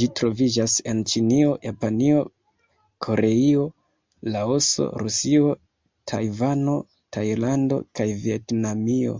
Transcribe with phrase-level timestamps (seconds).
[0.00, 2.20] Ĝi troviĝas en Ĉinio, Japanio,
[3.06, 3.64] Koreio,
[4.36, 5.50] Laoso, Rusio,
[6.12, 6.76] Tajvano,
[7.18, 9.18] Tajlando kaj Vjetnamio.